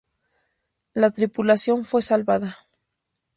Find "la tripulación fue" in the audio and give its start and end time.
0.95-2.01